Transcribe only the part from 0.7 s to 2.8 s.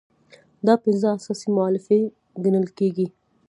پنځه اساسي مولفې ګڼل